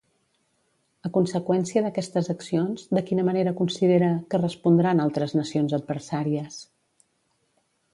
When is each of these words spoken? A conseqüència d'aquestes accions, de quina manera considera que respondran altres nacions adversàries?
A 1.09 1.11
conseqüència 1.17 1.83
d'aquestes 1.87 2.31
accions, 2.35 2.87
de 2.99 3.05
quina 3.11 3.27
manera 3.29 3.55
considera 3.63 4.11
que 4.33 4.43
respondran 4.43 5.07
altres 5.09 5.41
nacions 5.45 5.81
adversàries? 5.83 6.63